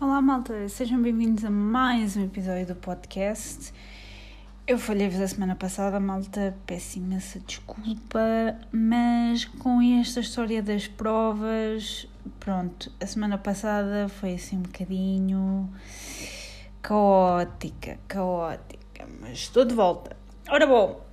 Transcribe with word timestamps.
Olá, 0.00 0.22
malta, 0.22 0.68
sejam 0.68 1.02
bem-vindos 1.02 1.44
a 1.44 1.50
mais 1.50 2.16
um 2.16 2.24
episódio 2.24 2.66
do 2.66 2.76
podcast. 2.76 3.74
Eu 4.64 4.78
falhei-vos 4.78 5.20
a 5.20 5.26
semana 5.26 5.56
passada, 5.56 5.98
malta, 5.98 6.56
peço 6.64 6.98
imensa 6.98 7.40
desculpa, 7.40 8.20
mas 8.70 9.44
com 9.44 9.82
esta 9.82 10.20
história 10.20 10.62
das 10.62 10.86
provas, 10.86 12.06
pronto, 12.38 12.92
a 13.00 13.06
semana 13.08 13.38
passada 13.38 14.08
foi 14.08 14.34
assim 14.34 14.58
um 14.58 14.62
bocadinho 14.62 15.68
caótica, 16.80 17.98
caótica, 18.06 19.04
mas 19.20 19.32
estou 19.32 19.64
de 19.64 19.74
volta. 19.74 20.16
Ora 20.48 20.64
bom, 20.64 21.04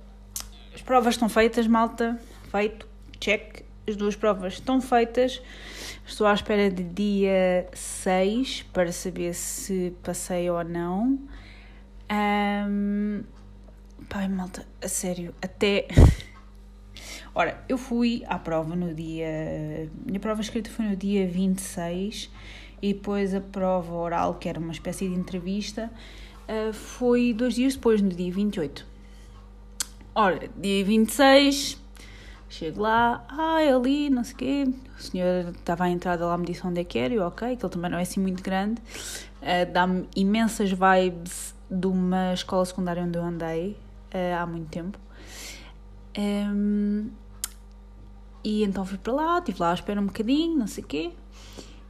as 0.72 0.80
provas 0.80 1.14
estão 1.14 1.28
feitas, 1.28 1.66
malta, 1.66 2.20
feito, 2.52 2.86
check, 3.18 3.65
as 3.86 3.96
duas 3.96 4.16
provas 4.16 4.54
estão 4.54 4.80
feitas. 4.80 5.40
Estou 6.06 6.26
à 6.26 6.34
espera 6.34 6.70
de 6.70 6.82
dia 6.82 7.68
6 7.72 8.62
para 8.72 8.92
saber 8.92 9.34
se 9.34 9.94
passei 10.02 10.50
ou 10.50 10.62
não. 10.64 11.18
Um, 12.10 13.22
pai, 14.08 14.28
malta, 14.28 14.66
a 14.82 14.88
sério, 14.88 15.34
até. 15.40 15.86
Ora, 17.34 17.62
eu 17.68 17.76
fui 17.76 18.22
à 18.26 18.38
prova 18.38 18.74
no 18.74 18.94
dia. 18.94 19.90
Minha 20.04 20.20
prova 20.20 20.40
escrita 20.40 20.70
foi 20.70 20.86
no 20.86 20.96
dia 20.96 21.26
26 21.26 22.30
e 22.80 22.92
depois 22.92 23.34
a 23.34 23.40
prova 23.40 23.94
oral, 23.94 24.34
que 24.34 24.48
era 24.48 24.58
uma 24.58 24.72
espécie 24.72 25.08
de 25.08 25.14
entrevista, 25.14 25.90
ah, 26.48 26.72
foi 26.72 27.32
dois 27.32 27.54
dias 27.54 27.74
depois, 27.74 28.00
no 28.00 28.08
dia 28.10 28.32
28. 28.32 28.86
Ora, 30.14 30.48
dia 30.56 30.84
26 30.84 31.85
Chego 32.48 32.82
lá, 32.82 33.24
ai, 33.28 33.68
ali, 33.68 34.08
não 34.08 34.22
sei 34.22 34.34
o 34.34 34.36
quê. 34.36 34.74
O 34.98 35.02
senhor 35.02 35.50
estava 35.50 35.84
à 35.84 35.90
entrada 35.90 36.24
lá, 36.26 36.38
me 36.38 36.46
disse 36.46 36.66
onde 36.66 36.80
é 36.80 36.84
que 36.84 36.98
era, 36.98 37.12
e 37.12 37.18
ok, 37.18 37.56
que 37.56 37.64
ele 37.64 37.72
também 37.72 37.90
não 37.90 37.98
é 37.98 38.02
assim 38.02 38.20
muito 38.20 38.42
grande. 38.42 38.80
Uh, 39.42 39.70
Dá-me 39.72 40.08
imensas 40.14 40.70
vibes 40.70 41.54
de 41.70 41.86
uma 41.86 42.32
escola 42.32 42.64
secundária 42.64 43.02
onde 43.02 43.18
eu 43.18 43.24
andei 43.24 43.76
uh, 44.14 44.40
há 44.40 44.46
muito 44.46 44.68
tempo. 44.68 44.98
Um, 46.16 47.10
e 48.42 48.62
então 48.62 48.86
fui 48.86 48.96
para 48.96 49.12
lá, 49.12 49.38
estive 49.38 49.60
lá 49.60 49.72
à 49.72 49.74
espera 49.74 50.00
um 50.00 50.06
bocadinho, 50.06 50.56
não 50.56 50.66
sei 50.66 50.84
o 50.84 50.86
quê. 50.86 51.12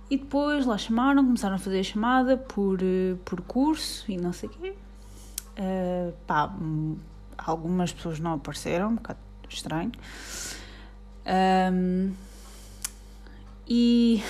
E 0.09 0.17
depois 0.17 0.65
lá 0.65 0.79
chamaram, 0.79 1.25
começaram 1.25 1.57
a 1.57 1.59
fazer 1.59 1.81
a 1.81 1.83
chamada 1.83 2.37
por, 2.37 2.81
uh, 2.81 3.17
por 3.25 3.41
curso 3.43 4.11
e 4.11 4.17
não 4.17 4.33
sei 4.33 4.49
o 4.49 4.53
quê. 4.53 4.75
Uh, 5.59 6.13
pá, 6.27 6.55
algumas 7.37 7.93
pessoas 7.93 8.19
não 8.19 8.35
apareceram, 8.35 8.91
um 8.91 8.95
bocado 8.97 9.19
estranho. 9.55 9.93
Um, 11.27 12.13
e 13.69 14.23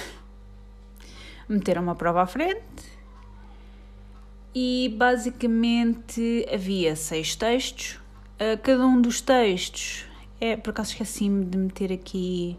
meteram 1.49 1.83
uma 1.83 1.95
prova 1.95 2.23
à 2.23 2.27
frente 2.27 2.63
e 4.55 4.95
basicamente 4.97 6.47
havia 6.53 6.97
seis 6.97 7.37
textos. 7.37 8.01
Uh, 8.41 8.59
cada 8.63 8.87
um 8.87 9.01
dos 9.01 9.21
textos 9.21 10.07
é, 10.41 10.57
por 10.57 10.71
acaso 10.71 10.93
esqueci-me 10.93 11.45
de 11.45 11.57
meter 11.57 11.93
aqui 11.93 12.57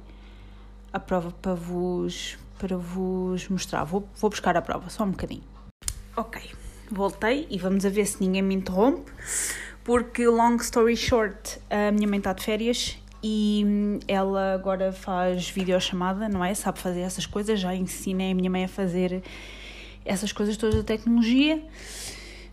a 0.92 1.00
prova 1.00 1.32
para 1.32 1.54
vos, 1.54 2.38
para 2.58 2.78
vos 2.78 3.48
mostrar. 3.50 3.84
Vou, 3.84 4.08
vou 4.16 4.30
buscar 4.30 4.58
a 4.58 4.62
prova, 4.62 4.90
só 4.90 5.04
um 5.04 5.12
bocadinho. 5.12 5.44
Ok, 6.16 6.42
voltei 6.92 7.48
e 7.50 7.58
vamos 7.60 7.86
a 7.86 7.90
ver 7.90 8.06
se 8.08 8.20
ninguém 8.20 8.42
me 8.42 8.56
interrompe, 8.56 9.12
porque, 9.88 10.28
long 10.28 10.58
story 10.58 10.98
short, 10.98 11.60
a 11.70 11.94
minha 11.94 12.10
mãe 12.10 12.18
está 12.18 12.34
de 12.34 12.44
férias 12.44 12.98
e 13.24 13.64
ela 14.06 14.54
agora 14.54 14.92
faz 14.92 15.50
videochamada, 15.50 16.28
não 16.28 16.44
é? 16.44 16.54
Sabe 16.54 16.78
fazer 16.78 17.00
essas 17.00 17.26
coisas, 17.26 17.58
já 17.58 17.74
ensinei 17.74 18.34
a 18.34 18.36
minha 18.36 18.50
mãe 18.50 18.66
a 18.66 18.68
fazer 18.68 19.24
essas 20.04 20.34
coisas 20.34 20.58
todas 20.58 20.76
da 20.76 20.84
tecnologia. 20.84 21.64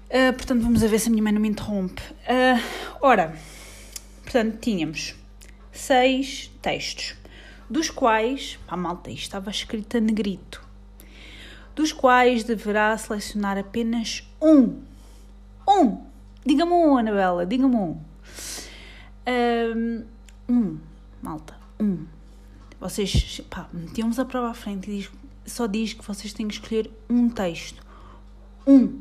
Uh, 0.06 0.32
portanto, 0.32 0.62
vamos 0.62 0.80
ver 0.80 0.96
se 1.00 1.08
a 1.08 1.10
minha 1.10 1.24
mãe 1.24 1.32
não 1.32 1.40
me 1.40 1.48
interrompe. 1.48 2.00
Uh, 2.02 2.62
ora, 3.00 3.36
portanto, 4.22 4.58
tínhamos 4.60 5.16
seis 5.72 6.52
textos, 6.62 7.16
dos 7.68 7.90
quais, 7.90 8.60
pá, 8.64 8.76
malta, 8.76 9.10
isto 9.10 9.22
estava 9.22 9.50
escrito 9.50 9.96
a 9.96 10.00
negrito, 10.00 10.64
dos 11.74 11.92
quais 11.92 12.44
deverá 12.44 12.96
selecionar 12.96 13.58
apenas 13.58 14.22
um. 14.40 14.80
Um! 15.68 16.13
Diga-me 16.46 16.72
um, 16.72 16.96
Anabela, 16.96 17.46
diga-me 17.46 17.74
um. 17.74 18.00
um 20.48 20.78
malta, 21.22 21.56
um. 21.80 22.04
Vocês, 22.78 23.40
pá, 23.48 23.66
metíamos 23.72 24.18
a 24.18 24.26
prova 24.26 24.50
à 24.50 24.54
frente 24.54 24.90
e 24.90 24.98
diz, 24.98 25.10
só 25.46 25.66
diz 25.66 25.94
que 25.94 26.04
vocês 26.04 26.34
têm 26.34 26.46
que 26.46 26.54
escolher 26.54 26.90
um 27.08 27.30
texto. 27.30 27.82
Um, 28.66 29.00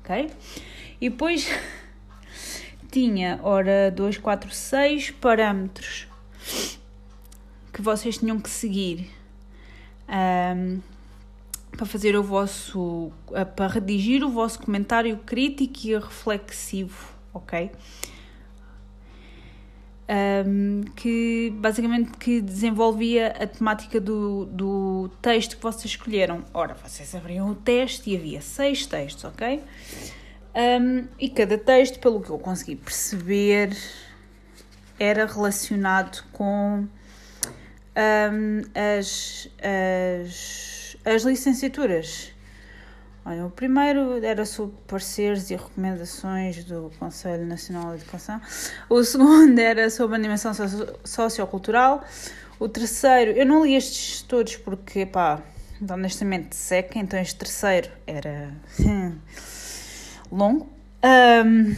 ok? 0.00 0.30
E 1.00 1.10
depois 1.10 1.48
tinha, 2.92 3.40
ora, 3.42 3.90
2, 3.90 4.18
4, 4.18 4.50
6 4.52 5.10
parâmetros 5.12 6.06
que 7.72 7.82
vocês 7.82 8.18
tinham 8.18 8.38
que 8.38 8.48
seguir 8.48 9.10
um, 10.08 10.80
para 11.76 11.86
fazer 11.86 12.16
o 12.16 12.22
vosso, 12.22 13.12
para 13.56 13.66
redigir 13.68 14.24
o 14.24 14.30
vosso 14.30 14.60
comentário 14.60 15.16
crítico 15.18 15.86
e 15.86 15.94
reflexivo, 15.94 17.14
ok? 17.32 17.70
um, 20.08 20.82
que 20.96 21.52
basicamente 21.56 22.12
que 22.18 22.40
desenvolvia 22.40 23.28
a 23.28 23.46
temática 23.46 24.00
do, 24.00 24.46
do 24.46 25.10
texto 25.20 25.56
que 25.56 25.62
vocês 25.62 25.86
escolheram. 25.86 26.44
Ora, 26.52 26.74
vocês 26.74 27.14
abriam 27.14 27.50
o 27.50 27.54
teste 27.54 28.10
e 28.10 28.16
havia 28.16 28.40
seis 28.40 28.86
textos, 28.86 29.24
ok? 29.24 29.62
Um, 30.54 31.08
e 31.18 31.28
cada 31.28 31.58
texto, 31.58 31.98
pelo 31.98 32.20
que 32.20 32.30
eu 32.30 32.38
consegui 32.38 32.76
perceber, 32.76 33.76
era 34.98 35.26
relacionado 35.26 36.24
com 36.32 36.86
um, 37.96 38.62
as, 38.98 39.48
as, 39.58 40.73
as 41.04 41.22
licenciaturas 41.22 42.34
Olha, 43.26 43.46
o 43.46 43.50
primeiro 43.50 44.22
era 44.22 44.44
sobre 44.44 44.76
pareceres 44.86 45.50
e 45.50 45.56
recomendações 45.56 46.62
do 46.64 46.92
Conselho 46.98 47.46
Nacional 47.46 47.96
de 47.96 48.02
Educação. 48.02 48.38
O 48.86 49.02
segundo 49.02 49.56
era 49.58 49.88
sobre 49.88 50.14
animação 50.14 50.52
sociocultural. 51.02 52.04
O 52.60 52.68
terceiro, 52.68 53.30
eu 53.30 53.46
não 53.46 53.64
li 53.64 53.76
estes 53.76 54.20
todos 54.20 54.56
porque, 54.56 55.06
pá, 55.06 55.42
honestamente 55.90 56.54
seca, 56.54 56.98
então 56.98 57.18
este 57.18 57.36
terceiro 57.36 57.88
era 58.06 58.52
longo. 60.30 60.68
Um, 61.02 61.74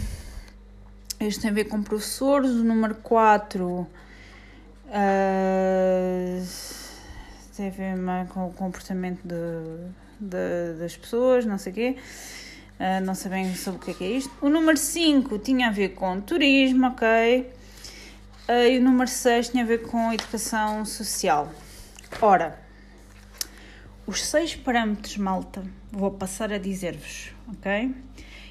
este 1.21 1.43
tem 1.43 1.51
a 1.51 1.55
ver 1.55 1.67
com 1.67 1.81
professores. 1.81 2.51
O 2.51 2.65
número 2.65 2.97
4 2.97 3.65
uh, 3.65 3.87
tem 7.57 7.69
a 7.69 7.71
ver 7.71 7.97
mais 7.97 8.29
com 8.29 8.47
o 8.47 8.53
comportamento 8.53 9.21
de 9.25 10.07
de, 10.21 10.79
das 10.79 10.97
pessoas, 10.97 11.45
não 11.45 11.59
sei 11.59 11.73
o 11.73 11.75
quê. 11.75 11.97
Uh, 12.79 13.05
não 13.05 13.15
sabem 13.15 13.55
sobre 13.55 13.81
o 13.81 13.85
que 13.85 13.91
é, 13.91 13.95
que 13.95 14.05
é 14.05 14.09
isto. 14.09 14.33
O 14.41 14.49
número 14.49 14.77
5 14.77 15.39
tinha 15.39 15.69
a 15.69 15.71
ver 15.71 15.91
com 15.91 16.21
turismo, 16.21 16.89
ok? 16.89 17.51
Uh, 18.49 18.53
e 18.71 18.79
o 18.79 18.83
número 18.83 19.09
6 19.09 19.51
tinha 19.51 19.65
a 19.65 19.67
ver 19.67 19.83
com 19.83 20.13
educação 20.13 20.85
social. 20.85 21.51
Ora, 22.21 22.59
os 24.07 24.25
seis 24.25 24.55
parâmetros, 24.55 25.17
malta, 25.17 25.65
vou 25.91 26.13
passar 26.13 26.53
a 26.53 26.59
dizer-vos, 26.59 27.33
ok? 27.49 27.95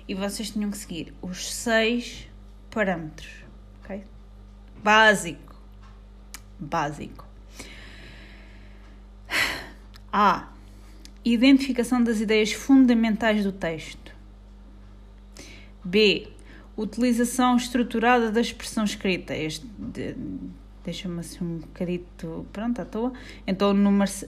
E 0.07 0.13
vocês 0.13 0.51
tinham 0.51 0.69
que 0.69 0.77
seguir 0.77 1.13
os 1.21 1.53
seis 1.53 2.27
parâmetros, 2.69 3.31
ok? 3.83 4.03
Básico. 4.83 5.55
Básico. 6.59 7.24
A. 10.17 10.47
Identificação 11.25 12.01
das 12.01 12.21
ideias 12.21 12.53
fundamentais 12.53 13.43
do 13.43 13.51
texto. 13.51 14.15
B. 15.83 16.29
Utilização 16.77 17.57
estruturada 17.57 18.31
da 18.31 18.39
expressão 18.39 18.85
escrita. 18.85 19.35
Este 19.35 19.67
de, 19.77 20.15
deixa-me 20.85 21.19
assim 21.19 21.43
um 21.43 21.57
bocadito 21.57 22.47
pronto 22.53 22.81
à 22.81 22.85
toa. 22.85 23.11
Então, 23.45 23.73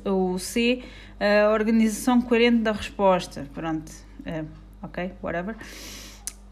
o, 0.04 0.34
o 0.34 0.38
C, 0.38 0.84
a 1.22 1.54
organização 1.54 2.22
coerente 2.22 2.63
da 2.63 2.74
resposta. 2.74 3.48
Pronto, 3.54 3.90
uh, 3.90 4.45
ok, 4.81 5.13
whatever. 5.24 5.56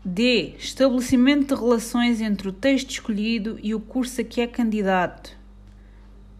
D. 0.05 0.55
Estabelecimento 0.57 1.53
de 1.53 1.61
relações 1.61 2.21
entre 2.21 2.47
o 2.47 2.53
texto 2.53 2.91
escolhido 2.91 3.59
e 3.61 3.75
o 3.75 3.81
curso 3.81 4.21
a 4.21 4.23
que 4.23 4.39
é 4.39 4.47
candidato. 4.47 5.37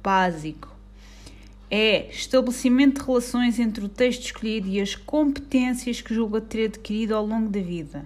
Básico 0.01 0.75
é 1.75 2.10
estabelecimento 2.10 3.01
de 3.01 3.06
relações 3.06 3.60
entre 3.60 3.83
o 3.83 3.89
texto 3.89 4.24
escolhido 4.24 4.69
e 4.69 4.80
as 4.80 4.95
competências 4.95 6.00
que 6.00 6.16
julga 6.16 6.39
ter 6.39 6.68
adquirido 6.68 7.13
ao 7.13 7.25
longo 7.25 7.50
da 7.50 7.60
vida. 7.60 8.06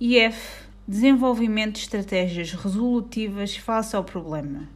E 0.00 0.16
F. 0.16 0.64
Desenvolvimento 0.88 1.74
de 1.74 1.80
estratégias 1.80 2.52
resolutivas 2.52 3.54
face 3.56 3.94
ao 3.94 4.02
problema. 4.02 4.68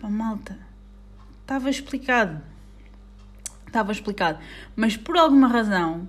Pá, 0.00 0.08
malta, 0.08 0.58
estava 1.42 1.68
explicado. 1.68 2.40
estava 3.66 3.92
explicado. 3.92 4.38
Mas 4.74 4.96
por 4.96 5.18
alguma 5.18 5.48
razão, 5.48 6.08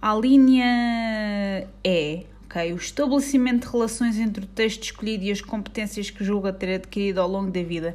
a 0.00 0.14
linha 0.14 1.68
E, 1.82 2.26
ok, 2.44 2.72
o 2.72 2.76
estabelecimento 2.76 3.66
de 3.66 3.72
relações 3.72 4.18
entre 4.18 4.44
o 4.44 4.46
texto 4.46 4.84
escolhido 4.84 5.24
e 5.24 5.32
as 5.32 5.40
competências 5.40 6.10
que 6.10 6.24
julga 6.24 6.52
ter 6.52 6.76
adquirido 6.76 7.18
ao 7.18 7.28
longo 7.28 7.50
da 7.50 7.62
vida, 7.62 7.94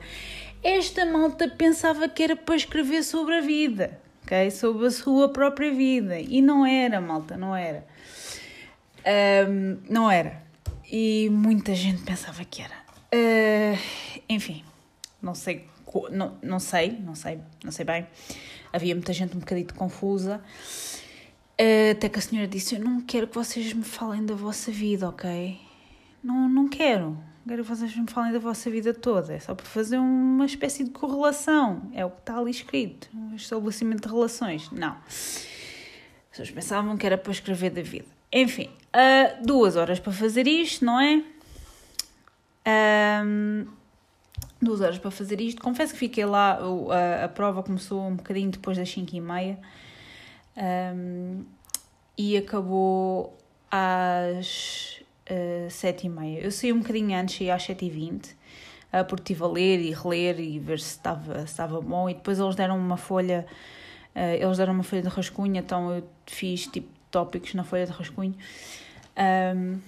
esta 0.63 1.05
malta 1.05 1.47
pensava 1.47 2.09
que 2.09 2.23
era 2.23 2.35
para 2.35 2.55
escrever 2.55 3.03
sobre 3.03 3.35
a 3.35 3.41
vida, 3.41 3.99
ok? 4.23 4.51
Sobre 4.51 4.87
a 4.87 4.91
sua 4.91 5.29
própria 5.29 5.71
vida. 5.73 6.19
E 6.19 6.41
não 6.41 6.65
era, 6.65 6.99
malta, 6.99 7.37
não 7.37 7.55
era. 7.55 7.85
Um, 9.49 9.77
não 9.89 10.11
era. 10.11 10.43
E 10.91 11.29
muita 11.31 11.73
gente 11.73 12.01
pensava 12.03 12.43
que 12.43 12.61
era. 12.61 12.75
Uh, 13.13 13.79
enfim, 14.27 14.63
não 15.21 15.33
sei, 15.33 15.65
não, 16.11 16.37
não 16.41 16.59
sei, 16.59 16.91
não 16.91 17.15
sei, 17.15 17.39
não 17.63 17.71
sei 17.71 17.85
bem. 17.85 18.07
Havia 18.71 18.93
muita 18.93 19.13
gente 19.13 19.35
um 19.35 19.39
bocadinho 19.39 19.73
confusa. 19.73 20.41
Uh, 21.59 21.91
até 21.91 22.09
que 22.09 22.19
a 22.19 22.21
senhora 22.21 22.47
disse: 22.47 22.75
Eu 22.75 22.81
não 22.81 23.01
quero 23.01 23.27
que 23.27 23.35
vocês 23.35 23.71
me 23.73 23.83
falem 23.83 24.25
da 24.25 24.35
vossa 24.35 24.71
vida, 24.71 25.07
ok? 25.07 25.68
Não, 26.23 26.49
não 26.49 26.67
quero 26.67 27.17
quero 27.49 27.63
que 27.63 27.69
vocês 27.69 27.95
me 27.95 28.09
falem 28.09 28.31
da 28.31 28.39
vossa 28.39 28.69
vida 28.69 28.93
toda. 28.93 29.33
É 29.33 29.39
só 29.39 29.55
para 29.55 29.65
fazer 29.65 29.97
uma 29.97 30.45
espécie 30.45 30.83
de 30.83 30.91
correlação. 30.91 31.89
É 31.93 32.05
o 32.05 32.11
que 32.11 32.19
está 32.19 32.37
ali 32.37 32.51
escrito. 32.51 33.09
Um 33.13 33.35
estabelecimento 33.35 34.07
de 34.07 34.13
relações. 34.13 34.69
Não. 34.71 34.95
As 35.07 35.47
pessoas 36.29 36.51
pensavam 36.51 36.95
que 36.95 37.05
era 37.05 37.17
para 37.17 37.31
escrever 37.31 37.71
da 37.71 37.81
vida. 37.81 38.05
Enfim, 38.31 38.69
uh, 38.93 39.45
duas 39.45 39.75
horas 39.75 39.99
para 39.99 40.13
fazer 40.13 40.47
isto, 40.47 40.85
não 40.85 40.99
é? 40.99 41.23
Um, 43.25 43.65
duas 44.61 44.81
horas 44.81 44.99
para 44.99 45.09
fazer 45.09 45.41
isto. 45.41 45.59
Confesso 45.59 45.93
que 45.93 45.99
fiquei 45.99 46.25
lá, 46.25 46.59
a, 46.91 47.25
a 47.25 47.29
prova 47.29 47.63
começou 47.63 48.07
um 48.07 48.15
bocadinho 48.15 48.51
depois 48.51 48.77
das 48.77 48.91
5 48.91 49.15
e 49.15 49.21
meia 49.21 49.57
um, 50.95 51.43
e 52.15 52.37
acabou 52.37 53.35
às 53.71 54.98
uh, 55.29 55.69
sete 55.69 56.07
e 56.07 56.09
meia. 56.09 56.39
Eu 56.39 56.51
saí 56.51 56.73
um 56.73 56.79
bocadinho 56.79 57.17
antes, 57.17 57.37
saí 57.37 57.51
às 57.51 57.63
sete 57.63 57.85
e 57.85 57.89
vinte, 57.89 58.35
uh, 58.93 59.05
porque 59.07 59.33
estive 59.33 59.43
a 59.43 59.47
ler 59.47 59.79
e 59.79 59.93
reler 59.93 60.39
e 60.39 60.59
ver 60.59 60.79
se 60.79 60.91
estava, 60.91 61.39
se 61.39 61.45
estava 61.45 61.79
bom. 61.81 62.09
E 62.09 62.13
depois 62.13 62.39
eles 62.39 62.55
deram 62.55 62.77
uma 62.77 62.97
folha, 62.97 63.45
uh, 64.15 64.19
eles 64.19 64.57
deram 64.57 64.73
uma 64.73 64.83
folha 64.83 65.01
de 65.01 65.09
rascunho, 65.09 65.57
então 65.57 65.91
eu 65.91 66.03
fiz 66.25 66.67
tipo 66.67 66.89
tópicos 67.11 67.53
na 67.53 67.63
folha 67.63 67.85
de 67.85 67.91
rascunho 67.91 68.35
um, 69.55 69.79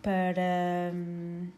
para, 0.00 0.92
um, 0.94 1.48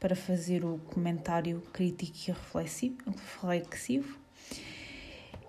para 0.00 0.16
fazer 0.16 0.64
o 0.64 0.78
comentário 0.86 1.62
crítico 1.72 2.16
e 2.16 2.32
reflexivo. 2.32 2.96
reflexivo. 3.06 4.18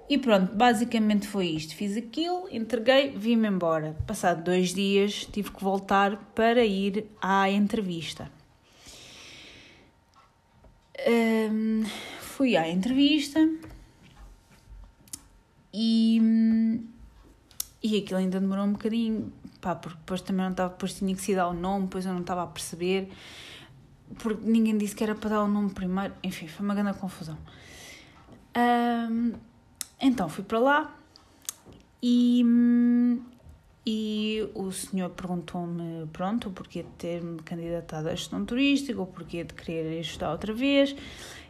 E 0.10 0.18
pronto, 0.18 0.56
basicamente 0.56 1.28
foi 1.28 1.46
isto. 1.50 1.76
Fiz 1.76 1.96
aquilo, 1.96 2.48
entreguei, 2.52 3.12
vim-me 3.12 3.48
embora. 3.48 3.96
Passado 4.08 4.44
dois 4.44 4.74
dias, 4.74 5.28
tive 5.32 5.52
que 5.52 5.64
voltar 5.64 6.18
para 6.34 6.66
ir 6.66 7.06
à 7.22 7.48
entrevista. 7.48 8.32
Um, 11.08 11.86
fui 12.20 12.58
à 12.58 12.68
entrevista 12.68 13.40
e, 15.72 16.82
e 17.84 17.98
aquilo 18.00 18.20
ainda 18.20 18.40
demorou 18.40 18.66
um 18.66 18.74
bocadinho, 18.74 19.32
pá, 19.62 19.76
porque 19.76 19.98
depois 20.00 20.22
também 20.22 20.44
não 20.44 20.52
estava, 20.52 20.70
depois 20.70 20.94
tinha 20.96 21.16
que 21.16 21.22
se 21.22 21.36
dar 21.36 21.48
o 21.48 21.54
nome, 21.54 21.86
depois 21.86 22.06
eu 22.06 22.14
não 22.14 22.22
estava 22.22 22.44
a 22.44 22.48
perceber, 22.48 23.10
porque 24.18 24.42
ninguém 24.44 24.78
disse 24.78 24.96
que 24.96 25.04
era 25.04 25.14
para 25.14 25.30
dar 25.30 25.44
o 25.44 25.48
nome 25.48 25.70
primeiro, 25.70 26.14
enfim, 26.24 26.48
foi 26.48 26.66
uma 26.66 26.74
grande 26.74 26.98
confusão. 26.98 27.38
Um, 28.58 29.34
então 30.00 30.30
fui 30.30 30.44
para 30.44 30.60
lá 30.60 30.96
e, 32.02 32.44
e 33.86 34.50
o 34.56 34.72
senhor 34.72 35.10
perguntou-me, 35.10 36.08
pronto, 36.08 36.50
o 36.50 36.52
porquê 36.52 36.84
de 36.84 36.90
ter-me 36.92 37.40
candidatado 37.42 38.08
à 38.08 38.16
gestão 38.16 38.46
turística, 38.46 39.02
o 39.02 39.06
porquê 39.06 39.44
de 39.44 39.54
querer 39.54 40.00
ajustar 40.00 40.32
outra 40.32 40.54
vez, 40.54 40.96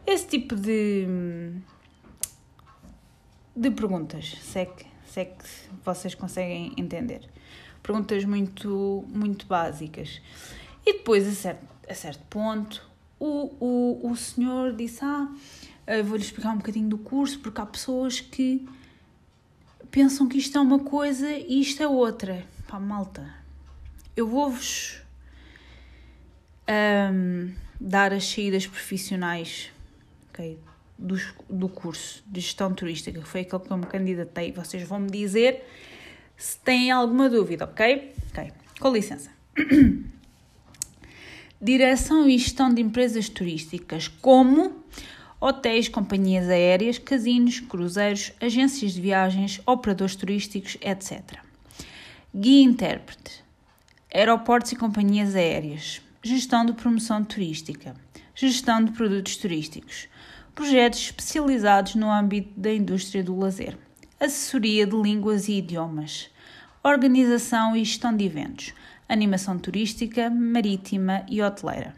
esse 0.06 0.28
tipo 0.28 0.56
de, 0.56 1.06
de 3.56 3.70
perguntas, 3.72 4.36
se 4.42 4.60
é, 4.60 4.66
que, 4.66 4.86
se 5.06 5.20
é 5.20 5.26
que 5.26 5.46
vocês 5.86 6.16
conseguem 6.16 6.74
entender. 6.78 7.22
Perguntas 7.84 8.26
muito, 8.26 9.06
muito 9.08 9.46
básicas. 9.46 10.22
E 10.86 10.94
depois, 10.94 11.28
a 11.28 11.32
certo, 11.32 11.68
a 11.88 11.94
certo 11.94 12.24
ponto, 12.30 12.90
o, 13.20 13.54
o, 13.60 14.12
o 14.12 14.16
senhor 14.16 14.74
disse, 14.74 15.04
ah 15.04 15.32
Vou-lhe 16.04 16.24
explicar 16.24 16.52
um 16.52 16.58
bocadinho 16.58 16.88
do 16.88 16.98
curso, 16.98 17.40
porque 17.40 17.60
há 17.60 17.66
pessoas 17.66 18.20
que 18.20 18.68
pensam 19.90 20.28
que 20.28 20.38
isto 20.38 20.58
é 20.58 20.62
uma 20.62 20.80
coisa 20.80 21.30
e 21.32 21.62
isto 21.62 21.82
é 21.82 21.88
outra. 21.88 22.46
Pá, 22.68 22.80
malta, 22.80 23.34
eu 24.16 24.28
vou-vos 24.28 25.02
um, 26.70 27.52
dar 27.80 28.14
as 28.14 28.26
saídas 28.26 28.68
profissionais 28.68 29.72
okay, 30.30 30.60
do, 30.98 31.20
do 31.50 31.68
curso 31.68 32.24
de 32.28 32.40
gestão 32.42 32.74
turística, 32.74 33.20
que 33.20 33.28
foi 33.28 33.42
aquele 33.42 33.64
que 33.64 33.72
eu 33.72 33.78
me 33.78 33.86
candidatei. 33.86 34.52
Vocês 34.52 34.84
vão 34.84 35.00
me 35.00 35.10
dizer 35.10 35.66
se 36.38 36.58
têm 36.60 36.92
alguma 36.92 37.30
dúvida, 37.30 37.66
ok? 37.66 38.14
Ok, 38.30 38.52
com 38.80 38.92
licença. 38.92 39.32
Direção 41.62 42.30
e 42.30 42.38
gestão 42.38 42.74
de 42.74 42.82
empresas 42.82 43.28
turísticas, 43.28 44.08
como 44.08 44.79
hotéis, 45.40 45.88
companhias 45.88 46.50
aéreas, 46.50 46.98
casinos, 46.98 47.60
cruzeiros, 47.62 48.34
agências 48.42 48.94
de 48.94 49.02
viagens, 49.02 49.62
operadores 49.66 50.16
turísticos, 50.16 50.78
etc. 50.82 51.40
Guia 52.36 52.64
intérprete, 52.64 53.44
aeroportos 54.14 54.74
e 54.74 54.76
companhias 54.76 55.36
aéreas, 55.36 56.02
gestão 56.22 56.66
de 56.66 56.74
promoção 56.74 57.24
turística, 57.24 57.96
gestão 58.36 58.84
de 58.84 58.92
produtos 58.92 59.38
turísticos, 59.38 60.10
projetos 60.54 61.00
especializados 61.00 61.96
no 61.96 62.12
âmbito 62.12 62.60
da 62.60 62.74
indústria 62.74 63.24
do 63.24 63.38
lazer, 63.38 63.78
assessoria 64.20 64.86
de 64.86 64.96
línguas 64.96 65.48
e 65.48 65.54
idiomas, 65.54 66.30
organização 66.84 67.76
e 67.76 67.86
gestão 67.86 68.16
de 68.16 68.26
eventos, 68.26 68.74
animação 69.08 69.58
turística, 69.58 70.30
marítima 70.30 71.26
e 71.30 71.42
hoteleira 71.42 71.96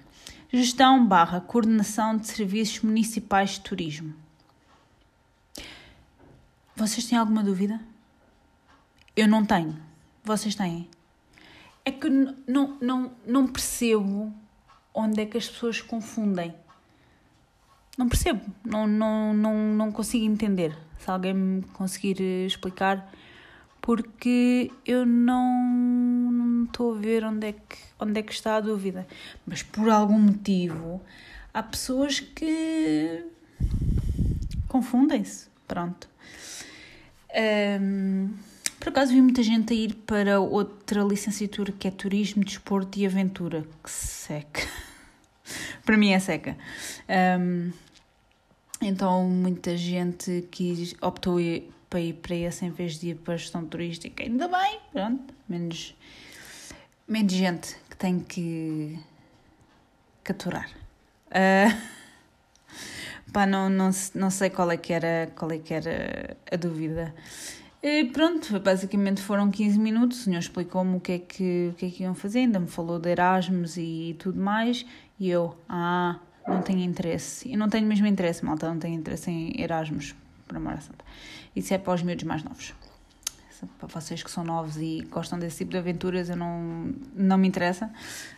Gestão 0.54 1.08
barra 1.08 1.40
coordenação 1.40 2.18
de 2.18 2.28
serviços 2.28 2.82
municipais 2.82 3.52
de 3.52 3.62
turismo. 3.62 4.14
Vocês 6.76 7.08
têm 7.08 7.18
alguma 7.18 7.42
dúvida? 7.42 7.80
Eu 9.16 9.30
não 9.30 9.46
tenho. 9.46 9.82
Vocês 10.26 10.54
têm? 10.54 10.90
É 11.86 11.92
que 11.92 12.10
não, 12.10 12.78
não, 12.82 13.12
não 13.26 13.48
percebo 13.48 14.34
onde 14.94 15.22
é 15.22 15.26
que 15.26 15.38
as 15.38 15.48
pessoas 15.48 15.82
confundem. 15.82 16.54
Não 17.98 18.10
percebo. 18.10 18.42
Não, 18.66 18.86
não, 18.86 19.34
não, 19.34 19.56
não 19.56 19.90
consigo 19.90 20.26
entender. 20.26 20.78
Se 21.00 21.10
alguém 21.10 21.34
me 21.34 21.62
conseguir 21.62 22.22
explicar, 22.46 23.10
porque 23.82 24.70
eu 24.86 25.06
não 25.06 26.21
estou 26.66 26.96
a 26.96 26.98
ver 26.98 27.24
onde 27.24 27.48
é, 27.48 27.54
que, 27.54 27.78
onde 28.00 28.20
é 28.20 28.24
que 28.24 28.34
está 28.34 28.56
a 28.56 28.60
dúvida. 28.62 29.08
Mas 29.46 29.64
por 29.64 29.90
algum 29.90 30.20
motivo 30.20 31.02
há 31.54 31.64
pessoas 31.64 32.20
que 32.20 33.26
confundem-se. 34.68 35.50
Pronto. 35.68 36.10
Um, 37.80 38.34
por 38.80 38.90
acaso 38.90 39.14
vi 39.14 39.22
muita 39.22 39.44
gente 39.44 39.74
a 39.74 39.76
ir 39.76 39.94
para 39.94 40.40
outra 40.40 41.04
licenciatura 41.04 41.72
que 41.72 41.88
é 41.88 41.92
Turismo, 41.92 42.44
Desporto 42.44 43.00
e 43.00 43.06
Aventura. 43.06 43.66
Que 43.84 43.92
seca. 43.92 44.62
para 45.86 45.98
mim 45.98 46.12
é 46.12 46.20
seca. 46.20 46.58
Um, 47.40 47.72
então 48.82 49.30
muita 49.30 49.78
gente 49.78 50.48
que 50.50 50.96
optou 51.02 51.38
para 51.90 52.00
ir 52.00 52.14
para 52.14 52.36
esse 52.36 52.66
em 52.66 52.72
vez 52.72 53.00
de 53.00 53.10
ir 53.10 53.16
para 53.16 53.36
a 53.36 53.38
gestão 53.38 53.66
turística. 53.66 54.24
Ainda 54.24 54.48
bem, 54.48 54.80
pronto, 54.92 55.34
menos, 55.48 55.94
menos 57.12 57.34
gente 57.34 57.76
que 57.90 57.98
tem 57.98 58.20
que 58.22 58.98
capturar. 60.24 60.70
Uh, 61.28 61.76
pá, 63.34 63.46
não, 63.46 63.70
não, 63.70 63.92
não 64.16 64.30
sei 64.30 64.50
qual 64.50 64.72
é 64.72 64.78
que 64.78 64.94
era, 64.94 65.30
qual 65.36 65.52
é 65.52 65.58
que 65.58 65.74
era 65.74 66.38
a 66.50 66.56
dúvida. 66.56 67.14
E 67.84 68.06
pronto, 68.06 68.58
basicamente 68.62 69.22
foram 69.22 69.52
15 69.52 69.78
minutos, 69.78 70.22
o 70.22 70.24
senhor 70.24 70.40
explicou-me 70.40 70.96
o 70.96 71.00
que, 71.02 71.12
é 71.12 71.20
que, 71.20 71.70
o 71.72 71.74
que 71.76 71.86
é 71.88 71.90
que 71.90 72.04
iam 72.04 72.16
fazer, 72.16 72.40
ainda 72.40 72.60
me 72.60 72.68
falou 72.68 72.98
de 72.98 73.10
Erasmus 73.10 73.76
e 73.76 74.16
tudo 74.18 74.40
mais, 74.40 74.86
e 75.20 75.30
eu, 75.30 75.58
ah, 75.68 76.18
não 76.48 76.62
tenho 76.62 76.80
interesse. 76.80 77.50
E 77.50 77.58
não 77.58 77.68
tenho 77.68 77.86
mesmo 77.88 78.08
interesse, 78.08 78.46
malta, 78.46 78.70
não 78.70 78.80
tenho 78.80 78.96
interesse 78.96 79.30
em 79.30 79.60
Erasmus, 79.60 80.16
por 80.48 80.56
amor 80.56 80.74
a 80.74 80.80
santa. 80.80 81.04
Isso 81.56 81.74
é 81.74 81.78
para 81.78 81.94
os 81.94 82.04
miúdos 82.04 82.24
mais 82.24 82.44
novos. 82.44 82.74
Para 83.78 83.88
vocês 83.88 84.24
que 84.24 84.32
são 84.32 84.44
novos 84.44 84.78
e 84.78 85.08
gostam 85.10 85.38
desse 85.40 85.60
tipo 85.60 85.72
de 85.72 85.78
aventuras, 85.78 86.30
eu 86.30 86.36
não, 86.36 86.94
não 87.14 87.38
me 87.38 87.48
interessa, 87.48 87.92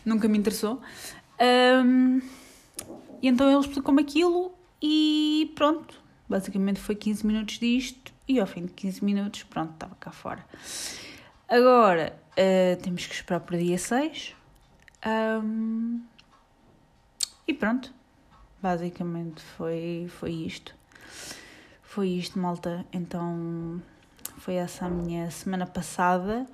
nunca 0.06 0.28
me 0.28 0.38
interessou. 0.38 0.82
Um, 1.86 2.22
e 3.22 3.28
então 3.28 3.50
ele 3.50 3.60
explicou-me 3.60 4.02
aquilo 4.02 4.54
e 4.82 5.52
pronto, 5.56 6.00
basicamente 6.28 6.80
foi 6.80 6.96
15 6.96 7.26
minutos 7.26 7.60
disto 7.60 8.14
e 8.28 8.40
ao 8.40 8.48
fim 8.48 8.66
de 8.66 8.74
15 8.74 9.04
minutos, 9.04 9.44
pronto, 9.44 9.74
estava 9.74 9.96
cá 9.96 10.12
fora. 10.12 10.46
Agora, 11.48 12.18
uh, 12.32 12.82
temos 12.82 13.06
que 13.06 13.14
esperar 13.14 13.42
para 13.42 13.58
dia 13.58 13.78
6. 13.78 14.36
Um, 15.06 16.02
e 17.48 17.54
pronto, 17.54 17.94
basicamente 18.62 19.42
foi, 19.42 20.08
foi 20.10 20.32
isto. 20.32 20.74
Foi 21.82 22.10
isto, 22.10 22.40
malta. 22.40 22.86
Então, 22.92 23.82
foi 24.44 24.56
essa 24.56 24.88
a 24.88 24.90
minha 24.90 25.32
semana 25.32 25.66
passada. 25.66 26.46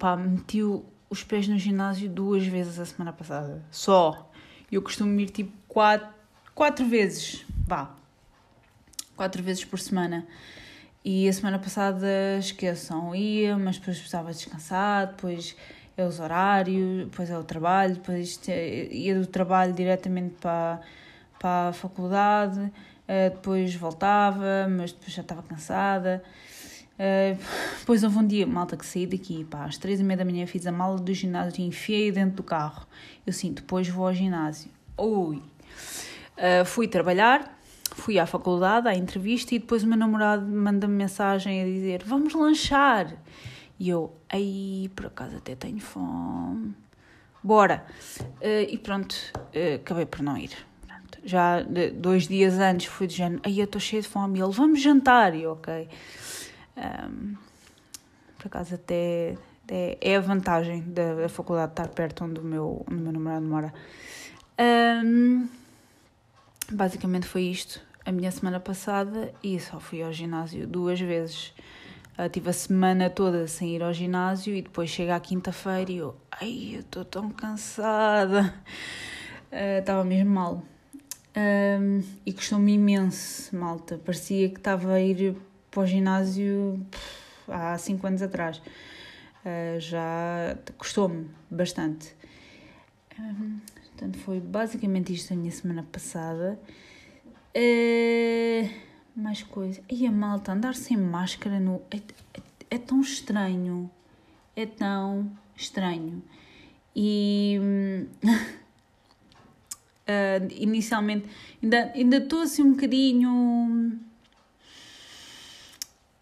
Pá, 0.00 0.16
meti 0.16 0.58
os 1.08 1.22
pés 1.22 1.46
no 1.46 1.56
ginásio 1.56 2.10
duas 2.10 2.44
vezes 2.44 2.76
a 2.80 2.84
semana 2.84 3.12
passada. 3.12 3.62
Só. 3.70 4.28
Eu 4.70 4.82
costumo 4.82 5.20
ir 5.20 5.30
tipo 5.30 5.52
quatro, 5.68 6.08
quatro 6.56 6.84
vezes. 6.84 7.46
Vá. 7.64 7.94
Quatro 9.14 9.44
vezes 9.44 9.64
por 9.64 9.78
semana. 9.78 10.26
E 11.04 11.28
a 11.28 11.32
semana 11.32 11.60
passada, 11.60 12.08
esqueçam, 12.36 13.14
ia, 13.14 13.56
mas 13.56 13.78
depois 13.78 13.96
precisava 13.96 14.32
descansar, 14.32 15.06
depois 15.06 15.54
é 15.96 16.04
os 16.04 16.18
horários, 16.18 17.04
depois 17.04 17.30
é 17.30 17.38
o 17.38 17.44
trabalho, 17.44 17.94
depois 17.94 18.40
ia 18.90 19.20
do 19.20 19.26
trabalho 19.26 19.72
diretamente 19.72 20.34
para, 20.40 20.80
para 21.38 21.68
a 21.68 21.72
faculdade, 21.72 22.72
eh, 23.06 23.30
depois 23.30 23.72
voltava, 23.76 24.66
mas 24.68 24.90
depois 24.90 25.12
já 25.12 25.22
estava 25.22 25.44
cansada. 25.44 26.24
Depois 27.78 28.02
houve 28.02 28.18
um 28.18 28.26
dia, 28.26 28.46
malta, 28.46 28.76
que 28.76 28.86
saí 28.86 29.06
daqui, 29.06 29.44
pá, 29.44 29.64
às 29.64 29.76
três 29.76 30.00
e 30.00 30.04
meia 30.04 30.18
da 30.18 30.24
manhã 30.24 30.46
fiz 30.46 30.66
a 30.66 30.72
mala 30.72 30.98
do 30.98 31.12
ginásio 31.12 31.62
e 31.62 31.66
enfiei 31.66 32.10
dentro 32.10 32.36
do 32.36 32.42
carro. 32.42 32.86
Eu 33.26 33.32
sim, 33.32 33.52
depois 33.52 33.88
vou 33.88 34.06
ao 34.06 34.14
ginásio. 34.14 34.70
Ui! 34.98 35.36
Uh, 35.36 36.64
fui 36.64 36.88
trabalhar, 36.88 37.58
fui 37.94 38.18
à 38.18 38.26
faculdade, 38.26 38.88
à 38.88 38.94
entrevista 38.94 39.54
e 39.54 39.58
depois 39.58 39.82
o 39.84 39.86
meu 39.86 39.96
namorado 39.96 40.46
manda-me 40.46 40.94
mensagem 40.94 41.62
a 41.62 41.64
dizer 41.64 42.02
vamos 42.04 42.34
lanchar. 42.34 43.14
E 43.78 43.90
eu, 43.90 44.14
aí, 44.28 44.90
por 44.96 45.06
acaso 45.06 45.36
até 45.36 45.54
tenho 45.54 45.80
fome. 45.80 46.74
Bora! 47.42 47.84
Uh, 48.40 48.68
e 48.70 48.78
pronto, 48.78 49.14
acabei 49.74 50.06
por 50.06 50.22
não 50.22 50.36
ir 50.36 50.50
já 51.26 51.56
dois 51.94 52.28
dias 52.28 52.54
antes 52.54 52.86
fui 52.86 53.08
de 53.08 53.16
género, 53.16 53.42
aí 53.44 53.58
eu 53.58 53.64
estou 53.64 53.80
cheia 53.80 54.00
de 54.00 54.06
fome, 54.06 54.40
ele, 54.40 54.52
vamos 54.52 54.80
jantar, 54.80 55.34
e 55.34 55.44
ok. 55.44 55.88
Um, 56.76 57.36
por 58.36 58.48
acaso 58.48 58.74
até, 58.74 59.36
até, 59.64 59.98
é 60.00 60.16
a 60.16 60.20
vantagem 60.20 60.82
da, 60.82 61.14
da, 61.14 61.28
faculdade 61.28 61.72
estar 61.72 61.88
perto 61.88 62.24
onde 62.24 62.40
o 62.40 62.44
meu, 62.44 62.84
onde 62.90 63.00
o 63.00 63.02
meu 63.02 63.12
namorado 63.12 63.46
mora. 63.46 63.74
Um, 65.04 65.48
basicamente 66.70 67.26
foi 67.26 67.42
isto 67.42 67.80
a 68.04 68.12
minha 68.12 68.30
semana 68.30 68.60
passada 68.60 69.34
e 69.42 69.58
só 69.58 69.80
fui 69.80 70.02
ao 70.02 70.12
ginásio 70.12 70.66
duas 70.66 71.00
vezes. 71.00 71.52
Uh, 72.18 72.28
tive 72.30 72.50
a 72.50 72.52
semana 72.52 73.10
toda 73.10 73.46
sem 73.46 73.74
ir 73.74 73.82
ao 73.82 73.92
ginásio 73.92 74.54
e 74.54 74.62
depois 74.62 74.88
chega 74.88 75.16
à 75.16 75.20
quinta-feira 75.20 75.90
e 75.90 75.96
eu, 75.96 76.16
ai, 76.30 76.72
eu 76.74 76.80
estou 76.80 77.04
tão 77.04 77.30
cansada. 77.30 78.54
Estava 79.80 80.02
uh, 80.02 80.04
mesmo 80.04 80.30
mal. 80.30 80.62
Um, 81.36 82.02
e 82.24 82.32
custou-me 82.32 82.72
imenso, 82.72 83.54
malta. 83.54 83.98
Parecia 83.98 84.48
que 84.48 84.56
estava 84.56 84.92
a 84.92 85.00
ir 85.00 85.36
para 85.76 85.82
o 85.82 85.86
ginásio 85.86 86.80
há 87.46 87.76
5 87.76 88.06
anos 88.06 88.22
atrás. 88.22 88.62
Uh, 89.44 89.78
já 89.78 90.56
custou-me 90.78 91.28
bastante. 91.50 92.16
Um, 93.20 93.60
portanto, 93.74 94.18
foi 94.20 94.40
basicamente 94.40 95.12
isto 95.12 95.34
a 95.34 95.36
minha 95.36 95.50
semana 95.50 95.82
passada. 95.92 96.58
Uh, 97.54 98.70
mais 99.14 99.42
coisa. 99.42 99.82
E 99.90 100.06
a 100.06 100.10
malta, 100.10 100.52
andar 100.52 100.74
sem 100.74 100.96
máscara 100.96 101.60
no. 101.60 101.82
É, 101.90 101.98
é, 101.98 102.42
é 102.70 102.78
tão 102.78 103.02
estranho. 103.02 103.90
É 104.56 104.64
tão 104.64 105.30
estranho. 105.54 106.22
E. 106.94 107.60
Uh, 110.08 110.46
inicialmente 110.56 111.28
ainda 111.60 111.90
ainda 111.96 112.18
estou 112.18 112.42
assim 112.42 112.62
um 112.62 112.74
bocadinho 112.74 113.98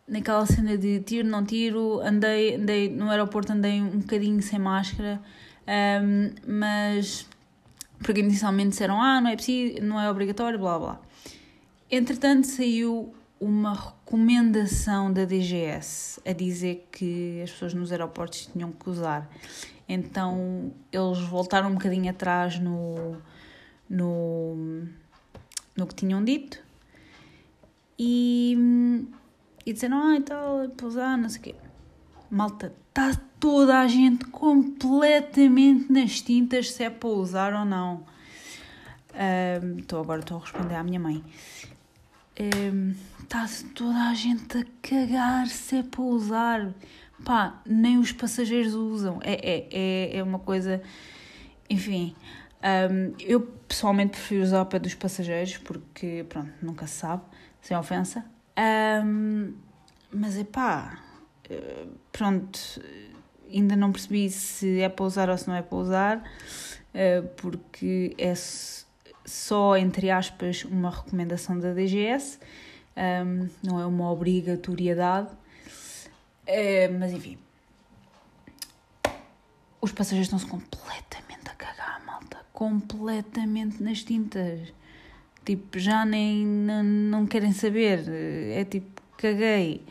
naquela 0.06 0.44
cena 0.46 0.76
de 0.76 1.00
tiro 1.00 1.26
não 1.28 1.44
tiro 1.44 2.00
andei 2.00 2.56
andei 2.56 2.88
no 2.88 3.10
aeroporto 3.10 3.52
andei 3.52 3.80
um 3.80 4.00
bocadinho 4.00 4.42
sem 4.42 4.58
máscara. 4.58 5.20
Um, 5.66 6.30
mas 6.46 7.26
porque 8.02 8.20
inicialmente 8.20 8.70
disseram 8.70 9.00
ah 9.00 9.20
não 9.20 9.30
é 9.30 9.34
preciso 9.34 9.82
não 9.82 10.00
é 10.00 10.10
obrigatório 10.10 10.58
blá 10.58 10.78
blá. 10.78 11.00
Entretanto 11.90 12.46
saiu 12.46 13.14
uma 13.40 13.74
recomendação 13.74 15.12
da 15.12 15.24
DGS 15.24 16.20
a 16.24 16.32
dizer 16.32 16.88
que 16.90 17.40
as 17.42 17.50
pessoas 17.50 17.74
nos 17.74 17.92
aeroportos 17.92 18.46
tinham 18.52 18.72
que 18.72 18.88
usar. 18.88 19.30
Então 19.88 20.72
eles 20.90 21.18
voltaram 21.20 21.70
um 21.70 21.74
bocadinho 21.74 22.10
atrás 22.10 22.58
no 22.58 23.16
no, 23.88 24.86
no 25.76 25.86
que 25.86 25.94
tinham 25.94 26.24
dito. 26.24 26.58
E, 27.98 29.06
e 29.64 29.72
disseram, 29.72 30.02
ah, 30.02 30.16
e 30.16 30.20
tal, 30.20 30.68
pousar, 30.70 31.16
não 31.16 31.28
sei 31.28 31.40
o 31.40 31.42
quê. 31.44 31.54
Malta, 32.30 32.72
está 32.88 33.18
toda 33.38 33.78
a 33.78 33.86
gente 33.86 34.24
completamente 34.26 35.92
nas 35.92 36.20
tintas 36.20 36.72
se 36.72 36.82
é 36.84 36.90
para 36.90 37.08
usar 37.08 37.52
ou 37.54 37.64
não. 37.64 38.04
Estou 39.78 40.00
um, 40.00 40.02
agora 40.02 40.20
estou 40.20 40.38
a 40.38 40.40
responder 40.40 40.74
à 40.74 40.82
minha 40.82 40.98
mãe. 40.98 41.24
Está 43.22 43.44
um, 43.44 43.68
toda 43.74 44.10
a 44.10 44.14
gente 44.14 44.58
a 44.58 44.64
cagar 44.82 45.46
se 45.46 45.76
é 45.76 45.82
para 45.82 46.02
usar. 46.02 46.74
Pá, 47.24 47.60
nem 47.64 47.98
os 47.98 48.12
passageiros 48.12 48.74
usam. 48.74 49.20
É, 49.22 49.34
é, 49.34 49.68
é, 49.70 50.16
é 50.18 50.22
uma 50.22 50.38
coisa. 50.38 50.82
Enfim. 51.70 52.14
Um, 52.64 53.14
eu 53.20 53.42
pessoalmente 53.68 54.12
prefiro 54.12 54.42
usar 54.42 54.62
o 54.62 54.66
pé 54.66 54.78
dos 54.78 54.94
passageiros 54.94 55.58
porque, 55.58 56.24
pronto, 56.28 56.50
nunca 56.62 56.86
se 56.86 56.94
sabe, 56.94 57.22
sem 57.60 57.76
ofensa. 57.76 58.24
Um, 58.56 59.54
mas 60.12 60.36
é 60.36 60.44
pá, 60.44 60.98
eh, 61.50 61.86
pronto, 62.12 62.58
ainda 63.52 63.74
não 63.74 63.90
percebi 63.90 64.30
se 64.30 64.80
é 64.80 64.88
para 64.88 65.04
usar 65.04 65.28
ou 65.28 65.36
se 65.36 65.48
não 65.48 65.56
é 65.56 65.62
para 65.62 65.76
usar, 65.76 66.30
eh, 66.92 67.22
porque 67.36 68.14
é 68.16 68.32
só, 69.24 69.76
entre 69.76 70.10
aspas, 70.10 70.64
uma 70.64 70.90
recomendação 70.90 71.58
da 71.58 71.72
DGS, 71.72 72.38
um, 72.96 73.48
não 73.62 73.80
é 73.80 73.86
uma 73.86 74.10
obrigatoriedade. 74.10 75.30
Eh, 76.46 76.88
mas 76.88 77.12
enfim, 77.12 77.38
os 79.80 79.90
passageiros 79.90 80.26
estão-se 80.26 80.46
completamente 80.46 81.04
completamente 82.54 83.82
nas 83.82 84.02
tintas. 84.02 84.72
Tipo, 85.44 85.78
já 85.78 86.04
nem 86.04 86.46
não, 86.46 86.82
não 86.82 87.26
querem 87.26 87.52
saber. 87.52 88.08
É 88.08 88.64
tipo, 88.64 89.02
caguei. 89.16 89.82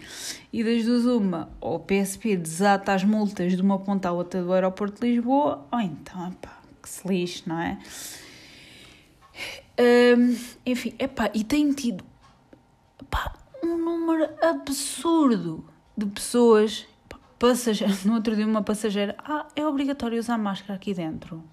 E 0.52 0.64
das 0.64 0.86
duas, 0.86 1.06
uma, 1.06 1.50
ou 1.60 1.76
o 1.76 1.80
PSP 1.80 2.38
desata 2.38 2.94
as 2.94 3.04
multas 3.04 3.56
de 3.56 3.62
uma 3.62 3.80
ponta 3.80 4.10
à 4.10 4.12
outra 4.12 4.42
do 4.44 4.54
aeroporto 4.54 5.02
de 5.02 5.16
Lisboa, 5.16 5.66
ou 5.72 5.80
então, 5.80 6.32
pá, 6.34 6.60
que 6.82 6.90
se 6.90 7.08
lixe, 7.08 7.44
não 7.48 7.60
é? 7.60 7.80
Um, 9.80 10.38
enfim, 10.66 10.94
epá, 11.00 11.32
e 11.34 11.44
tem 11.44 11.72
tido 11.74 12.04
epá, 13.02 13.34
um 13.64 13.76
número 13.76 14.30
absurdo 14.40 15.66
de 15.98 16.06
pessoas, 16.06 16.86
passageiros, 17.40 18.06
no 18.06 18.14
outro 18.14 18.36
dia 18.36 18.46
uma 18.46 18.62
passageira, 18.62 19.16
ah, 19.18 19.48
é 19.56 19.66
obrigatório 19.66 20.20
usar 20.20 20.38
máscara 20.38 20.76
aqui 20.76 20.94
dentro. 20.94 21.44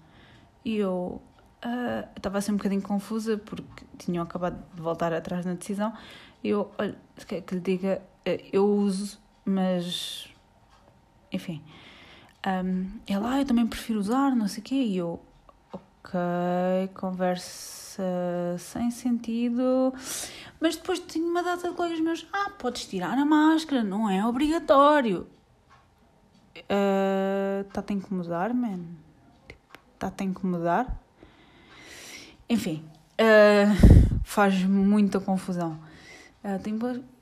E 0.63 0.77
eu 0.77 1.19
uh, 1.65 2.07
estava 2.15 2.37
assim 2.37 2.51
um 2.51 2.57
bocadinho 2.57 2.81
confusa 2.81 3.37
porque 3.37 3.85
tinham 3.97 4.23
acabado 4.23 4.63
de 4.73 4.81
voltar 4.81 5.13
atrás 5.13 5.45
na 5.45 5.53
decisão. 5.53 5.93
Eu, 6.43 6.71
olha, 6.77 6.97
quer 7.27 7.41
que 7.41 7.55
lhe 7.55 7.61
diga, 7.61 8.01
uh, 8.27 8.49
eu 8.51 8.67
uso, 8.67 9.19
mas 9.45 10.31
enfim. 11.31 11.61
Um, 12.45 12.99
ela, 13.07 13.33
ah, 13.33 13.39
eu 13.39 13.45
também 13.45 13.67
prefiro 13.67 13.99
usar, 13.99 14.35
não 14.35 14.47
sei 14.47 14.61
o 14.61 14.63
quê. 14.63 14.75
E 14.75 14.97
eu, 14.97 15.21
ok, 15.71 16.19
conversa 16.95 18.03
sem 18.57 18.91
sentido. 18.91 19.93
Mas 20.59 20.75
depois 20.75 20.99
tenho 20.99 21.27
uma 21.27 21.43
data 21.43 21.69
de 21.69 21.75
colegas 21.75 21.99
meus, 21.99 22.27
ah, 22.33 22.51
podes 22.57 22.85
tirar 22.85 23.17
a 23.17 23.25
máscara, 23.25 23.83
não 23.83 24.09
é 24.09 24.25
obrigatório. 24.25 25.27
Está 26.53 27.79
uh, 27.79 27.83
a 27.83 27.83
te 27.83 27.93
incomodar, 27.93 28.53
man? 28.53 28.79
está 29.93 30.11
a 30.19 30.23
incomodar. 30.23 30.99
Enfim, 32.51 32.83
uh, 33.13 34.19
faz 34.25 34.61
muita 34.65 35.21
confusão. 35.21 35.79
Uh, 36.43 36.61
tem, 36.61 36.77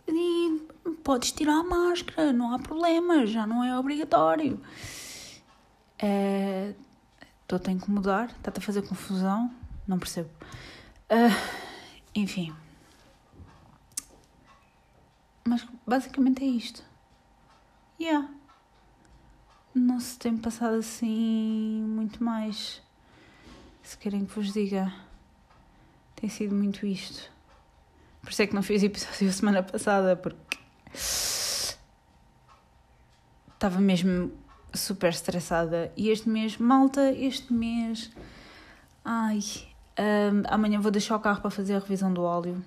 e 0.08 0.60
podes 1.04 1.32
tirar 1.32 1.60
a 1.60 1.64
máscara, 1.64 2.34
não 2.34 2.52
há 2.52 2.58
problema, 2.58 3.28
já 3.28 3.46
não 3.46 3.64
é 3.64 3.78
obrigatório. 3.78 4.60
Estou-te 7.44 7.68
uh, 7.68 7.70
a 7.70 7.72
incomodar, 7.72 8.32
está-te 8.32 8.58
a 8.58 8.62
fazer 8.64 8.82
confusão, 8.82 9.54
não 9.88 10.00
percebo. 10.00 10.32
Enfim. 12.16 12.52
mas 15.46 15.64
basicamente 15.86 16.44
é 16.44 16.48
isto. 16.48 16.84
Yeah. 18.02 18.28
Não 19.76 20.00
se 20.00 20.18
tem 20.18 20.36
passado 20.36 20.74
assim 20.78 21.84
muito 21.88 22.24
mais. 22.24 22.82
Se 23.84 23.96
querem 23.96 24.26
que 24.26 24.34
vos 24.34 24.52
diga, 24.52 24.92
tem 26.20 26.30
sido 26.30 26.54
muito 26.54 26.86
isto. 26.86 27.32
Por 28.22 28.32
isso 28.32 28.42
é 28.42 28.48
que 28.48 28.54
não 28.54 28.62
fiz 28.62 28.84
episódio 28.84 29.32
semana 29.34 29.64
passada, 29.64 30.16
porque 30.16 30.58
estava 33.54 33.80
mesmo 33.80 34.32
super 34.74 35.10
estressada. 35.10 35.92
E 35.96 36.10
este 36.10 36.28
mês, 36.28 36.58
malta, 36.58 37.12
este 37.12 37.54
mês. 37.54 38.12
Ai, 39.04 39.40
um, 39.98 40.44
amanhã 40.48 40.80
vou 40.80 40.92
deixar 40.92 41.16
o 41.16 41.20
carro 41.20 41.42
para 41.42 41.50
fazer 41.50 41.76
a 41.76 41.80
revisão 41.80 42.14
do 42.14 42.22
óleo 42.22 42.62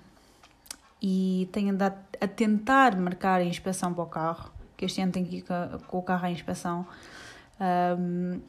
e 1.01 1.47
tenho 1.51 1.71
andado 1.71 1.97
a 2.19 2.27
tentar 2.27 2.95
marcar 2.97 3.41
a 3.41 3.43
inspeção 3.43 3.93
para 3.93 4.03
o 4.03 4.07
carro, 4.07 4.51
que 4.75 4.85
este 4.85 5.01
ano 5.01 5.11
tenho 5.11 5.25
que 5.27 5.37
ir 5.37 5.45
com 5.87 5.97
o 5.97 6.01
carro 6.01 6.25
à 6.25 6.31
inspeção, 6.31 6.87
um, 7.99 8.39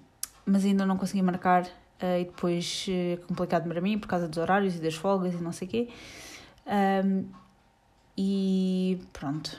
mas 0.46 0.64
ainda 0.64 0.86
não 0.86 0.96
consegui 0.96 1.20
marcar 1.20 1.66
uh, 2.04 2.20
e 2.20 2.24
depois 2.24 2.86
é 2.88 3.16
complicado 3.26 3.68
para 3.68 3.80
mim 3.80 3.98
por 3.98 4.06
causa 4.06 4.28
dos 4.28 4.38
horários 4.38 4.76
e 4.76 4.80
das 4.80 4.94
folgas 4.94 5.34
e 5.34 5.38
não 5.38 5.52
sei 5.52 5.68
o 5.68 5.70
quê. 5.70 5.88
Um, 6.66 7.24
e 8.16 9.00
pronto, 9.12 9.58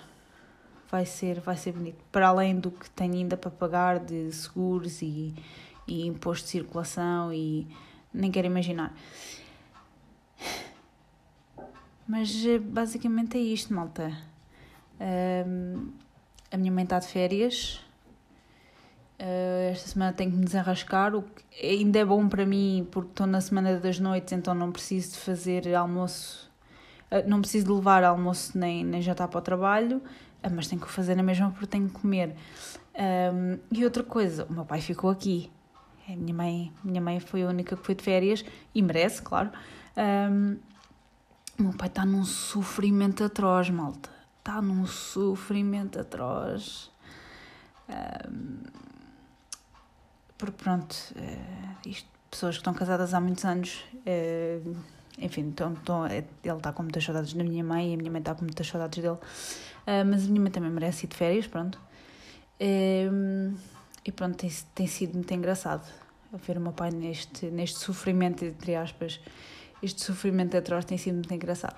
vai 0.89 1.05
ser, 1.05 1.39
vai 1.39 1.57
ser 1.57 1.73
bonito. 1.73 2.03
Para 2.11 2.27
além 2.27 2.59
do 2.59 2.71
que 2.71 2.89
tenho 2.91 3.15
ainda 3.15 3.35
para 3.35 3.51
pagar 3.51 3.99
de 3.99 4.31
seguros 4.31 5.01
e, 5.01 5.33
e 5.87 6.05
imposto 6.05 6.45
de 6.45 6.51
circulação 6.51 7.33
e 7.33 7.67
nem 8.13 8.31
quero 8.31 8.47
imaginar. 8.47 8.95
Mas 12.07 12.45
eh, 12.45 12.59
basicamente 12.59 13.37
é 13.37 13.41
isto, 13.41 13.73
malta. 13.73 14.15
Um, 14.99 15.91
a 16.51 16.57
minha 16.57 16.71
mãe 16.71 16.83
está 16.83 16.99
de 16.99 17.07
férias. 17.07 17.84
Uh, 19.19 19.71
esta 19.71 19.87
semana 19.89 20.11
tenho 20.11 20.31
que 20.31 20.37
me 20.37 20.43
desenrascar, 20.43 21.15
o 21.15 21.21
que 21.21 21.65
ainda 21.65 21.99
é 21.99 22.03
bom 22.03 22.27
para 22.27 22.45
mim 22.45 22.85
porque 22.91 23.11
estou 23.11 23.25
na 23.25 23.39
semana 23.39 23.79
das 23.79 23.97
noites, 23.97 24.33
então 24.33 24.53
não 24.53 24.73
preciso 24.73 25.13
de 25.13 25.19
fazer 25.19 25.73
almoço, 25.73 26.51
uh, 27.09 27.27
não 27.27 27.39
preciso 27.39 27.67
de 27.67 27.71
levar 27.71 28.03
almoço 28.03 28.57
nem, 28.57 28.83
nem 28.83 29.01
jantar 29.01 29.29
para 29.29 29.37
o 29.37 29.41
trabalho, 29.41 29.97
uh, 29.97 30.51
mas 30.53 30.67
tenho 30.67 30.81
que 30.81 30.91
fazer 30.91 31.15
na 31.15 31.23
mesma 31.23 31.49
porque 31.51 31.65
tenho 31.65 31.87
que 31.87 31.93
comer. 31.93 32.35
Um, 32.97 33.57
e 33.71 33.83
outra 33.83 34.03
coisa, 34.03 34.45
o 34.49 34.53
meu 34.53 34.65
pai 34.65 34.81
ficou 34.81 35.09
aqui. 35.09 35.49
A 36.07 36.15
minha 36.15 36.33
mãe, 36.33 36.73
minha 36.83 37.01
mãe 37.01 37.19
foi 37.19 37.43
a 37.43 37.47
única 37.47 37.75
que 37.75 37.85
foi 37.85 37.95
de 37.95 38.03
férias 38.03 38.45
e 38.73 38.81
merece, 38.81 39.21
claro. 39.21 39.49
Um, 39.97 40.57
o 41.57 41.63
meu 41.63 41.73
pai 41.73 41.87
está 41.87 42.05
num 42.05 42.23
sofrimento 42.25 43.23
atroz, 43.23 43.69
malta. 43.69 44.09
Está 44.39 44.61
num 44.61 44.85
sofrimento 44.85 45.99
atroz. 45.99 46.91
Um, 47.89 48.85
porque 50.37 50.63
pronto, 50.63 50.93
uh, 51.15 51.89
isto, 51.89 52.07
pessoas 52.29 52.55
que 52.55 52.61
estão 52.61 52.73
casadas 52.73 53.13
há 53.13 53.21
muitos 53.21 53.45
anos, 53.45 53.83
uh, 53.95 54.75
enfim, 55.17 55.49
estão, 55.49 55.73
estão, 55.73 56.05
ele 56.07 56.25
está 56.43 56.73
com 56.73 56.83
muitas 56.83 57.03
saudades 57.03 57.33
da 57.33 57.43
minha 57.43 57.63
mãe 57.63 57.91
e 57.91 57.93
a 57.93 57.97
minha 57.97 58.11
mãe 58.11 58.19
está 58.19 58.35
com 58.35 58.43
muitas 58.43 58.67
saudades 58.67 59.01
dele. 59.01 59.17
Uh, 59.17 60.05
mas 60.05 60.25
a 60.25 60.27
minha 60.27 60.41
mãe 60.41 60.51
também 60.51 60.69
merece 60.69 61.05
ir 61.05 61.09
de 61.09 61.15
férias, 61.15 61.47
pronto. 61.47 61.79
e 62.59 64.11
pronto, 64.11 64.35
tem, 64.35 64.51
tem 64.73 64.87
sido 64.87 65.13
muito 65.13 65.33
engraçado 65.33 65.85
ver 66.45 66.57
o 66.57 66.61
meu 66.61 66.73
pai 66.73 66.91
neste, 66.91 67.45
neste 67.45 67.79
sofrimento, 67.79 68.43
entre 68.43 68.75
aspas, 68.75 69.21
este 69.81 70.03
sofrimento 70.03 70.57
atroz 70.57 70.83
tem 70.83 70.97
sido 70.97 71.15
muito 71.15 71.33
engraçado. 71.33 71.77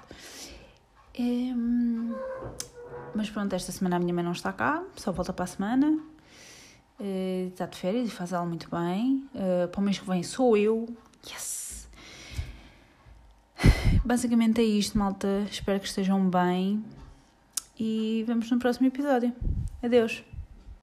Mas 3.13 3.29
pronto, 3.29 3.53
esta 3.53 3.71
semana 3.71 3.97
a 3.97 3.99
minha 3.99 4.13
mãe 4.13 4.23
não 4.23 4.31
está 4.31 4.51
cá, 4.51 4.83
só 4.95 5.11
volta 5.11 5.31
para 5.31 5.43
a 5.43 5.47
semana. 5.47 5.99
Está 6.99 7.65
de 7.67 7.77
férias 7.77 8.07
e 8.07 8.11
faz 8.11 8.33
ela 8.33 8.45
muito 8.45 8.69
bem. 8.69 9.27
É, 9.35 9.67
para 9.67 9.79
o 9.79 9.83
mês 9.83 9.99
que 9.99 10.07
vem 10.07 10.23
sou 10.23 10.57
eu. 10.57 10.87
Yes! 11.25 11.89
Basicamente 14.03 14.61
é 14.61 14.63
isto, 14.63 14.97
malta. 14.97 15.45
Espero 15.49 15.79
que 15.79 15.87
estejam 15.87 16.29
bem. 16.29 16.83
E 17.79 18.23
vemos 18.25 18.49
no 18.49 18.57
próximo 18.57 18.87
episódio. 18.87 19.33
Adeus! 19.83 20.23